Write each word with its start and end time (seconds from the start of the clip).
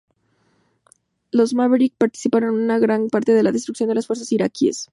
Los 1.29 1.53
Maverick 1.53 1.93
participaron 1.95 2.55
en 2.55 2.61
una 2.63 2.79
gran 2.79 3.09
parte 3.11 3.33
de 3.35 3.43
la 3.43 3.51
destrucción 3.51 3.87
de 3.87 3.93
las 3.93 4.07
fuerzas 4.07 4.31
iraquíes. 4.31 4.89